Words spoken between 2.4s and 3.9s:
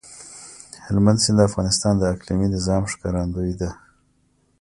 نظام ښکارندوی ده.